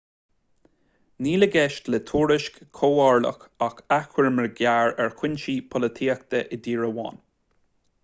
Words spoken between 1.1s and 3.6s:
níl i gceist le tuairisc chomhairleach